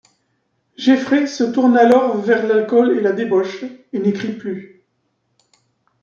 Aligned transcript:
Jeffrey 0.77 1.27
se 1.27 1.43
tourne 1.43 1.77
alors 1.77 2.17
vers 2.17 2.47
l'alcool 2.47 2.97
et 2.97 3.01
la 3.01 3.11
débauche 3.11 3.63
et 3.93 3.99
n'écrit 3.99 4.33
plus. 4.33 4.81